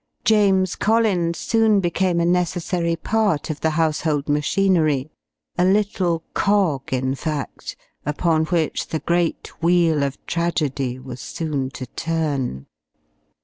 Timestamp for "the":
3.61-3.69, 8.87-9.01